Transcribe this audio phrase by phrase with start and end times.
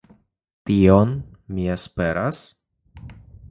[0.69, 1.11] Tion
[1.57, 2.43] mi esperas?